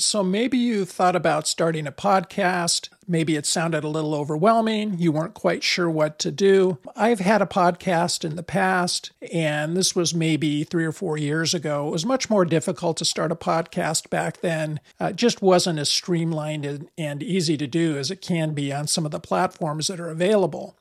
[0.00, 2.88] So maybe you thought about starting a podcast.
[3.08, 4.98] Maybe it sounded a little overwhelming.
[4.98, 6.78] You weren't quite sure what to do.
[6.94, 11.54] I've had a podcast in the past, and this was maybe three or four years
[11.54, 11.88] ago.
[11.88, 14.80] It was much more difficult to start a podcast back then.
[15.00, 18.72] Uh, it just wasn't as streamlined and, and easy to do as it can be
[18.72, 20.76] on some of the platforms that are available.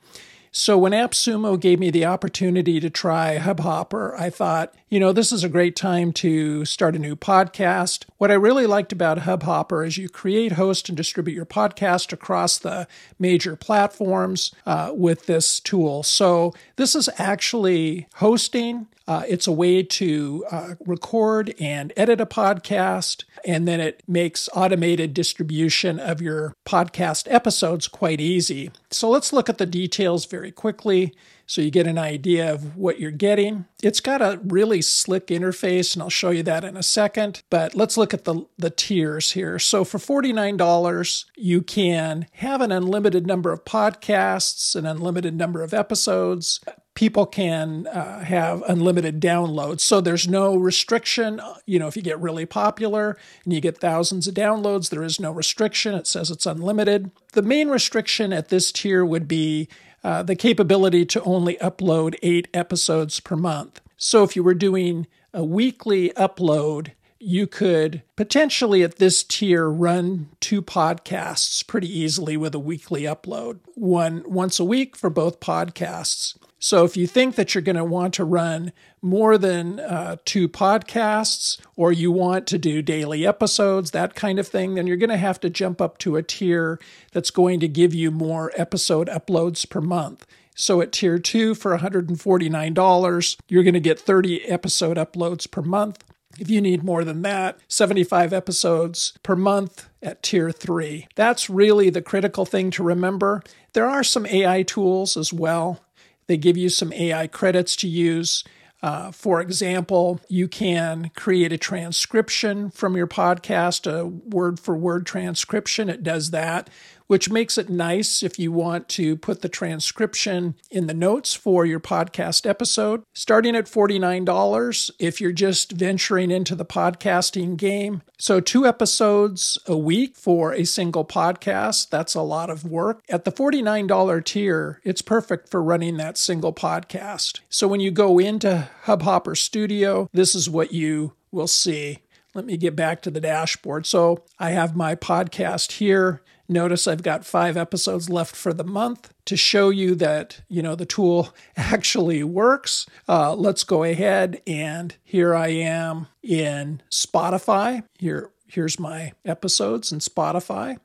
[0.57, 5.33] So when AppSumo gave me the opportunity to try Hubhopper, I thought, you know, this
[5.33, 8.05] is a great time to start a new podcast.
[8.19, 12.57] What I really liked about Hubhopper is you create, host, and distribute your podcast across
[12.57, 12.87] the
[13.19, 16.03] major platforms uh, with this tool.
[16.03, 18.87] So this is actually hosting.
[19.07, 24.49] Uh, it's a way to uh, record and edit a podcast, and then it makes
[24.53, 28.71] automated distribution of your podcast episodes quite easy.
[28.89, 31.13] So let's look at the details very quickly
[31.47, 33.65] so you get an idea of what you're getting.
[33.83, 37.43] It's got a really slick interface, and I'll show you that in a second.
[37.49, 39.59] But let's look at the, the tiers here.
[39.59, 45.73] So for $49, you can have an unlimited number of podcasts, an unlimited number of
[45.73, 46.59] episodes.
[46.95, 49.81] People can uh, have unlimited downloads.
[49.81, 51.41] So there's no restriction.
[51.65, 55.19] You know, if you get really popular and you get thousands of downloads, there is
[55.19, 55.93] no restriction.
[55.93, 57.11] It says it's unlimited.
[57.33, 59.67] The main restriction at this tier would be
[60.05, 63.81] uh, the capability to only upload eight episodes per month.
[63.97, 66.91] So if you were doing a weekly upload,
[67.25, 73.57] you could potentially at this tier run two podcasts pretty easily with a weekly upload,
[73.73, 76.37] one once a week for both podcasts.
[76.59, 78.71] So if you think that you're going to want to run
[79.01, 84.47] more than uh, two podcasts or you want to do daily episodes, that kind of
[84.47, 86.79] thing, then you're going to have to jump up to a tier
[87.11, 90.27] that's going to give you more episode uploads per month.
[90.53, 96.03] So at tier two for $149, you're going to get 30 episode uploads per month.
[96.39, 101.07] If you need more than that, 75 episodes per month at tier three.
[101.15, 103.41] That's really the critical thing to remember.
[103.73, 105.81] There are some AI tools as well
[106.27, 108.43] they give you some AI credits to use.
[108.81, 115.05] Uh, for example, you can create a transcription from your podcast, a word for word
[115.05, 115.89] transcription.
[115.89, 116.69] It does that
[117.07, 121.65] which makes it nice if you want to put the transcription in the notes for
[121.65, 123.03] your podcast episode.
[123.13, 128.01] Starting at $49 if you're just venturing into the podcasting game.
[128.17, 131.89] So, two episodes a week for a single podcast.
[131.89, 133.01] That's a lot of work.
[133.09, 137.41] At the $49 tier, it's perfect for running that single podcast.
[137.49, 141.99] So, when you go into Hubhopper Studio, this is what you will see.
[142.33, 143.85] Let me get back to the dashboard.
[143.85, 146.21] So, I have my podcast here.
[146.47, 150.75] Notice I've got five episodes left for the month to show you that, you know,
[150.75, 152.85] the tool actually works.
[153.07, 157.83] Uh, let's go ahead and here I am in Spotify.
[157.97, 160.77] Here, here's my episodes in Spotify.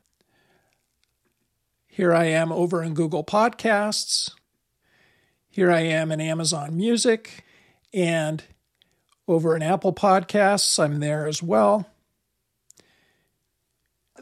[1.87, 4.31] Here I am over in Google Podcasts.
[5.50, 7.44] Here I am in Amazon Music.
[7.92, 8.42] And
[9.28, 11.87] over in Apple Podcasts, I'm there as well.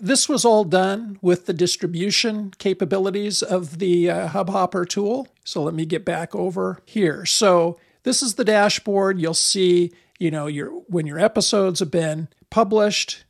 [0.00, 5.28] This was all done with the distribution capabilities of the uh, Hubhopper tool.
[5.44, 7.24] So let me get back over here.
[7.26, 9.20] So this is the dashboard.
[9.20, 13.24] You'll see, you know, your when your episodes have been published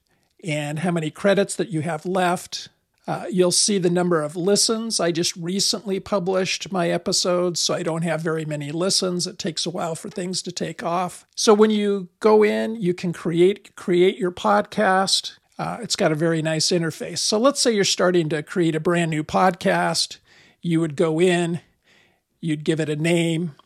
[0.45, 2.69] and how many credits that you have left.
[3.07, 5.01] Uh, you'll see the number of listens.
[5.01, 9.27] I just recently published my episodes, so I don't have very many listens.
[9.27, 11.27] It takes a while for things to take off.
[11.35, 15.38] So when you go in, you can create create your podcast.
[15.59, 17.19] Uh, it's got a very nice interface.
[17.19, 20.19] So let's say you're starting to create a brand new podcast.
[20.63, 21.61] You would go in,
[22.41, 23.57] you'd give it a name,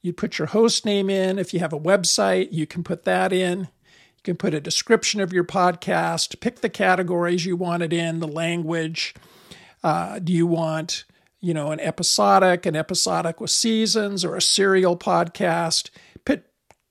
[0.00, 1.38] you'd put your host name in.
[1.38, 3.60] If you have a website, you can put that in.
[3.60, 8.20] You can put a description of your podcast, pick the categories you want it in,
[8.20, 9.14] the language.
[9.84, 11.04] Uh, do you want,
[11.40, 15.90] you know, an episodic, an episodic with seasons, or a serial podcast?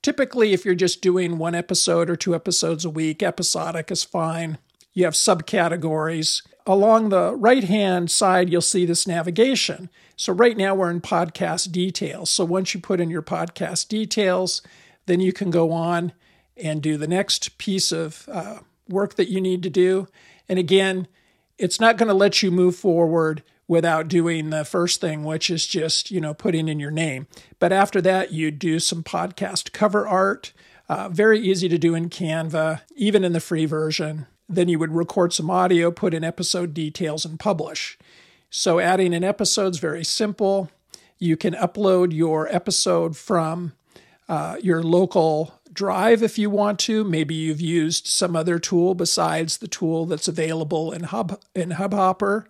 [0.07, 4.57] Typically, if you're just doing one episode or two episodes a week, episodic is fine.
[4.93, 6.47] You have subcategories.
[6.65, 9.89] Along the right hand side, you'll see this navigation.
[10.15, 12.29] So, right now we're in podcast details.
[12.29, 14.61] So, once you put in your podcast details,
[15.07, 16.13] then you can go on
[16.55, 20.07] and do the next piece of uh, work that you need to do.
[20.47, 21.09] And again,
[21.57, 25.67] it's not going to let you move forward without doing the first thing, which is
[25.67, 27.27] just, you know, putting in your name.
[27.59, 30.53] But after that, you do some podcast cover art.
[30.89, 34.25] Uh, very easy to do in Canva, even in the free version.
[34.47, 37.97] Then you would record some audio, put in episode details, and publish.
[38.49, 40.71] So adding an episode is very simple.
[41.19, 43.73] You can upload your episode from
[44.29, 47.03] uh, your local Drive if you want to.
[47.03, 52.45] Maybe you've used some other tool besides the tool that's available in Hub in Hubhopper.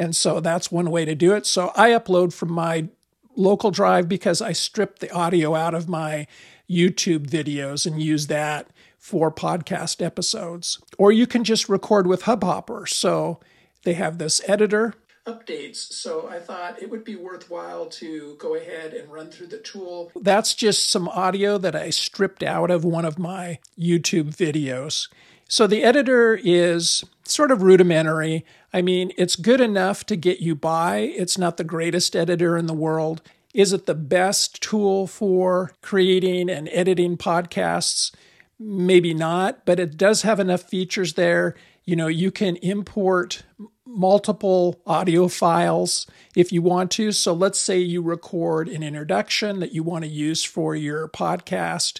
[0.00, 1.44] And so that's one way to do it.
[1.44, 2.88] So I upload from my
[3.36, 6.26] local drive because I strip the audio out of my
[6.68, 10.80] YouTube videos and use that for podcast episodes.
[10.96, 12.88] Or you can just record with Hubhopper.
[12.88, 13.40] So
[13.84, 14.94] they have this editor
[15.26, 15.92] updates.
[15.92, 20.12] So I thought it would be worthwhile to go ahead and run through the tool.
[20.16, 25.08] That's just some audio that I stripped out of one of my YouTube videos.
[25.50, 28.46] So the editor is sort of rudimentary.
[28.72, 30.98] I mean, it's good enough to get you by.
[30.98, 33.20] It's not the greatest editor in the world.
[33.52, 38.12] Is it the best tool for creating and editing podcasts?
[38.60, 41.56] Maybe not, but it does have enough features there.
[41.84, 43.42] You know, you can import
[43.84, 46.06] multiple audio files
[46.36, 47.10] if you want to.
[47.10, 51.98] So let's say you record an introduction that you want to use for your podcast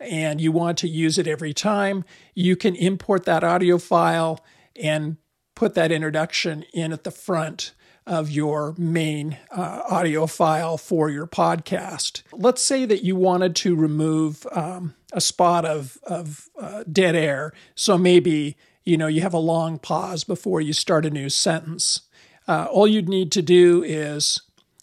[0.00, 2.04] and you want to use it every time.
[2.34, 4.40] You can import that audio file
[4.80, 5.18] and
[5.54, 7.72] put that introduction in at the front
[8.06, 12.22] of your main uh, audio file for your podcast.
[12.32, 17.52] Let's say that you wanted to remove um, a spot of, of uh, dead air.
[17.74, 22.02] So maybe you know you have a long pause before you start a new sentence.
[22.48, 24.40] Uh, all you'd need to do is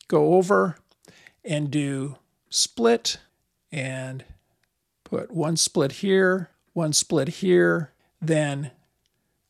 [0.07, 0.77] go over
[1.43, 2.17] and do
[2.49, 3.17] split
[3.71, 4.23] and
[5.07, 8.71] put one split here, one split here, then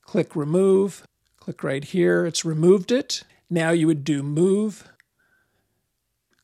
[0.03, 1.03] click remove,
[1.39, 3.23] click right here, it's removed it.
[3.49, 4.87] Now you would do move,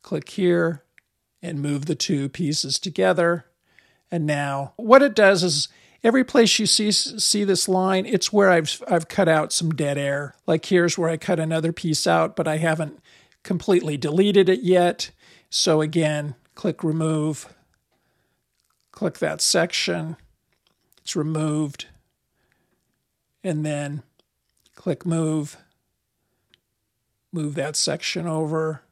[0.02, 0.84] click here,
[1.44, 3.46] and move the two pieces together.
[4.10, 5.68] And now what it does is
[6.04, 10.00] every place you see see this line, it's where I've I've cut out some dead
[10.00, 10.34] air.
[10.48, 13.00] Like here's where I cut another piece out, but I haven't
[13.44, 15.12] completely deleted it yet.
[15.52, 17.54] So again, click remove.
[18.94, 20.16] Click that section.
[21.02, 21.88] It's removed.
[23.44, 24.04] And then
[24.76, 25.58] click move
[27.34, 28.84] move that section over,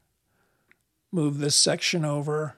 [1.12, 2.56] move this section over,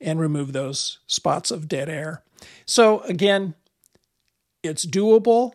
[0.00, 2.22] and remove those spots of dead air.
[2.64, 3.54] So again,
[4.62, 5.52] it's doable.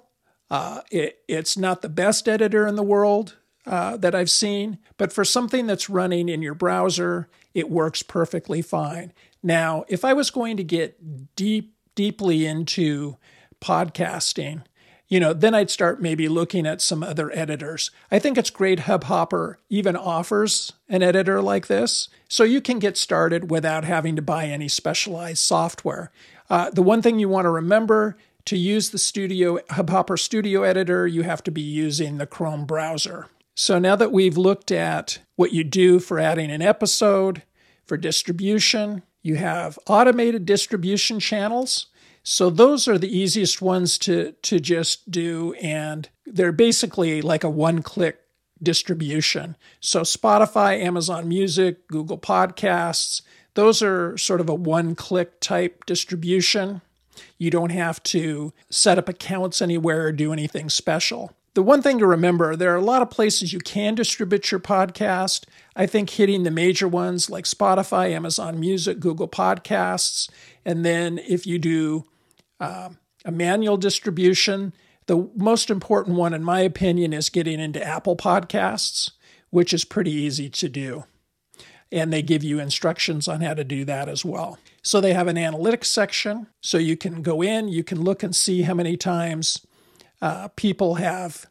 [0.49, 5.11] Uh, it, it's not the best editor in the world uh, that I've seen, but
[5.11, 9.13] for something that's running in your browser, it works perfectly fine.
[9.43, 13.17] Now, if I was going to get deep, deeply into
[13.61, 14.63] podcasting,
[15.09, 17.91] you know, then I'd start maybe looking at some other editors.
[18.09, 22.97] I think it's great Hubhopper even offers an editor like this, so you can get
[22.97, 26.11] started without having to buy any specialized software.
[26.49, 31.05] Uh, the one thing you want to remember to use the Studio Hubhopper Studio Editor,
[31.05, 33.27] you have to be using the Chrome browser.
[33.55, 37.43] So now that we've looked at what you do for adding an episode,
[37.85, 41.87] for distribution, you have automated distribution channels.
[42.21, 47.49] So those are the easiest ones to to just do and they're basically like a
[47.49, 48.19] one-click
[48.61, 49.57] distribution.
[49.81, 53.21] So Spotify, Amazon Music, Google Podcasts,
[53.55, 56.81] those are sort of a one-click type distribution.
[57.37, 61.33] You don't have to set up accounts anywhere or do anything special.
[61.55, 64.59] The one thing to remember there are a lot of places you can distribute your
[64.59, 65.45] podcast.
[65.75, 70.29] I think hitting the major ones like Spotify, Amazon Music, Google Podcasts,
[70.65, 72.05] and then if you do
[72.59, 72.89] uh,
[73.25, 74.73] a manual distribution.
[75.07, 79.11] The most important one, in my opinion, is getting into Apple Podcasts,
[79.49, 81.03] which is pretty easy to do.
[81.91, 84.57] And they give you instructions on how to do that as well.
[84.81, 86.47] So they have an analytics section.
[86.61, 89.65] So you can go in, you can look and see how many times
[90.21, 91.45] uh, people have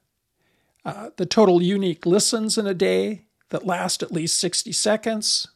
[0.84, 3.22] uh, the total unique listens in a day
[3.52, 5.48] that last at least 60 seconds.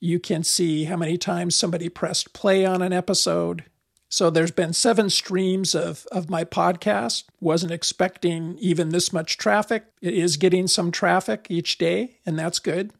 [0.00, 3.64] You can see how many times somebody pressed play on an episode.
[4.08, 7.24] So there's been seven streams of, of my podcast.
[7.40, 9.84] Wasn't expecting even this much traffic.
[10.00, 12.92] It is getting some traffic each day, and that's good.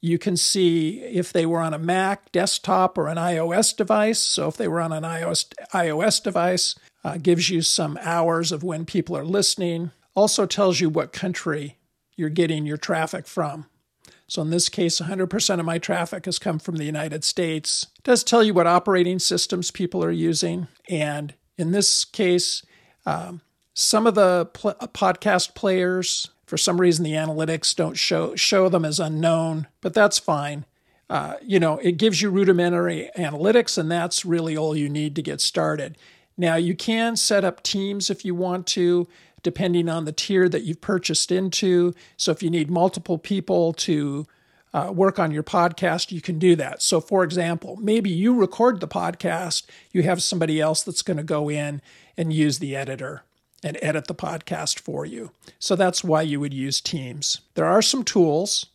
[0.00, 4.18] You can see if they were on a Mac desktop or an iOS device.
[4.18, 8.62] So if they were on an iOS, iOS device, uh, gives you some hours of
[8.62, 9.90] when people are listening.
[10.14, 11.78] Also tells you what country
[12.16, 13.66] you're getting your traffic from.
[14.28, 17.86] So in this case, 100% of my traffic has come from the United States.
[17.98, 20.66] It does tell you what operating systems people are using.
[20.88, 22.64] And in this case,
[23.04, 23.40] um,
[23.72, 28.84] some of the pl- podcast players, for some reason, the analytics don't show show them
[28.84, 30.64] as unknown, but that's fine.
[31.08, 35.22] Uh, you know, it gives you rudimentary analytics, and that's really all you need to
[35.22, 35.96] get started.
[36.36, 39.06] Now, you can set up teams if you want to
[39.46, 41.94] depending on the tier that you've purchased into.
[42.16, 44.26] So if you need multiple people to
[44.74, 46.82] uh, work on your podcast, you can do that.
[46.82, 51.22] So, for example, maybe you record the podcast, you have somebody else that's going to
[51.22, 51.80] go in
[52.16, 53.22] and use the editor
[53.62, 55.30] and edit the podcast for you.
[55.60, 57.42] So, that's why you would use Teams.
[57.54, 58.66] There are some tools.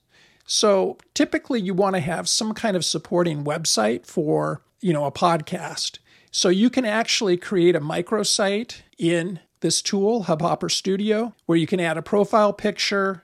[0.46, 5.12] So, typically, you want to have some kind of supporting website for you know a
[5.12, 6.00] podcast.
[6.32, 11.80] So, you can actually create a microsite in this tool, Hubhopper Studio, where you can
[11.80, 13.24] add a profile picture,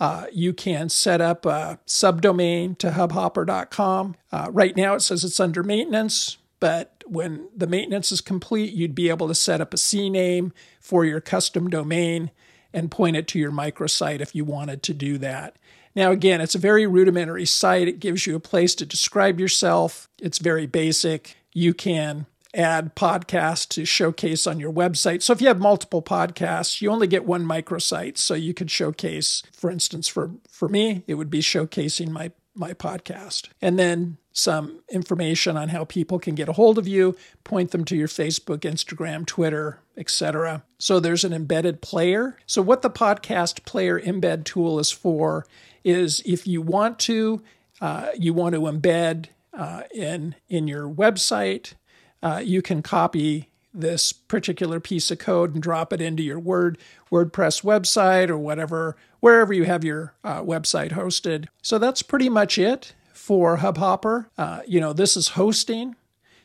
[0.00, 4.16] uh, you can set up a subdomain to hubhopper.com.
[4.32, 8.94] Uh, right now it says it's under maintenance, but when the maintenance is complete, you'd
[8.94, 12.30] be able to set up a CNAME for your custom domain
[12.72, 15.56] and point it to your microsite if you wanted to do that.
[15.94, 17.86] Now, again, it's a very rudimentary site.
[17.86, 20.08] It gives you a place to describe yourself.
[20.20, 21.36] It's very basic.
[21.52, 25.22] You can add podcasts to showcase on your website.
[25.22, 28.18] So if you have multiple podcasts, you only get one microsite.
[28.18, 32.72] So you could showcase, for instance, for, for me, it would be showcasing my my
[32.72, 33.48] podcast.
[33.60, 37.84] And then some information on how people can get a hold of you, point them
[37.86, 40.62] to your Facebook, Instagram, Twitter, etc.
[40.78, 42.36] So there's an embedded player.
[42.46, 45.46] So what the podcast player embed tool is for
[45.82, 47.42] is if you want to,
[47.80, 51.74] uh, you want to embed uh, in in your website
[52.24, 56.78] uh, you can copy this particular piece of code and drop it into your Word
[57.12, 61.46] WordPress website or whatever wherever you have your uh, website hosted.
[61.62, 64.26] So that's pretty much it for Hubhopper.
[64.36, 65.96] Uh, you know, this is hosting.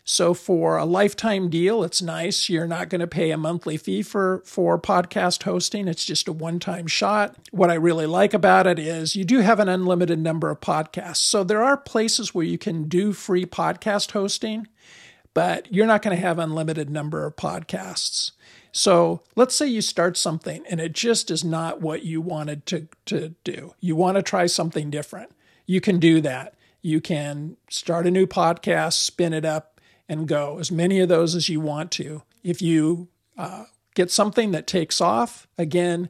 [0.05, 2.49] So for a lifetime deal, it's nice.
[2.49, 5.87] You're not going to pay a monthly fee for for podcast hosting.
[5.87, 7.35] It's just a one-time shot.
[7.51, 11.17] What I really like about it is you do have an unlimited number of podcasts.
[11.17, 14.67] So there are places where you can do free podcast hosting
[15.39, 18.31] but you're not going to have unlimited number of podcasts.
[18.73, 22.89] So let's say you start something and it just is not what you wanted to,
[23.05, 23.73] to do.
[23.79, 25.31] You want to try something different.
[25.65, 26.55] You can do that.
[26.81, 29.79] You can start a new podcast, spin it up,
[30.09, 32.23] and go as many of those as you want to.
[32.43, 33.63] If you uh,
[33.95, 36.09] get something that takes off, again,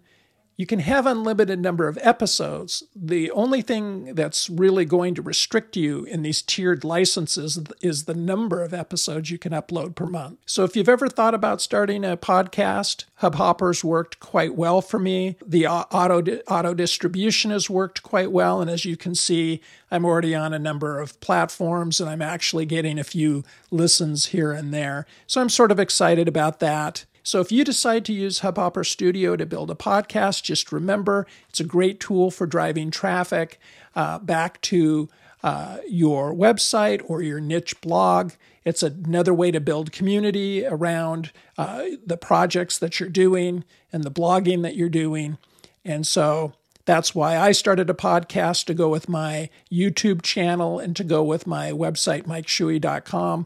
[0.60, 2.84] you can have unlimited number of episodes.
[2.94, 8.14] The only thing that's really going to restrict you in these tiered licenses is the
[8.14, 10.40] number of episodes you can upload per month.
[10.46, 15.38] So if you've ever thought about starting a podcast, Hubhopper's worked quite well for me.
[15.48, 20.36] The auto auto distribution has worked quite well and as you can see, I'm already
[20.36, 25.06] on a number of platforms and I'm actually getting a few listens here and there.
[25.26, 27.06] So I'm sort of excited about that.
[27.30, 31.60] So if you decide to use Hubhopper Studio to build a podcast, just remember it's
[31.60, 33.60] a great tool for driving traffic
[33.96, 35.10] uh, back to
[35.44, 38.32] uh, your website or your niche blog.
[38.66, 44.10] It's another way to build community around uh, the projects that you're doing and the
[44.10, 45.38] blogging that you're doing.
[45.86, 46.54] And so
[46.86, 51.24] that's why I started a podcast to go with my YouTube channel and to go
[51.24, 53.46] with my website, mikeshuey.com.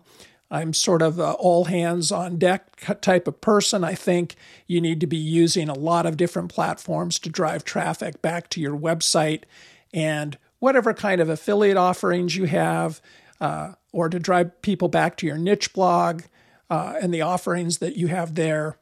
[0.54, 3.84] I'm sort of all hands on deck type of person.
[3.84, 4.36] I think
[4.68, 8.62] you need to be using a lot of different platforms to drive traffic back to
[8.62, 9.46] your website
[9.92, 13.02] and whatever kind of affiliate offerings you have,
[13.42, 16.22] uh, or to drive people back to your niche blog
[16.70, 18.78] uh, and the offerings that you have there.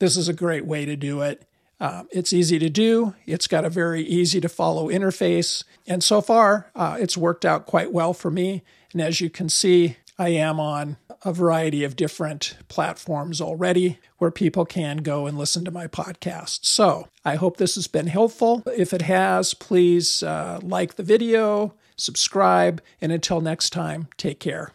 [0.00, 1.48] This is a great way to do it.
[1.80, 3.14] Uh, it's easy to do.
[3.24, 5.64] It's got a very easy to follow interface.
[5.86, 8.62] And so far, uh, it's worked out quite well for me.
[8.92, 14.30] And as you can see, I am on a variety of different platforms already where
[14.30, 16.64] people can go and listen to my podcast.
[16.64, 18.62] So I hope this has been helpful.
[18.76, 24.72] If it has, please uh, like the video, subscribe, and until next time, take care.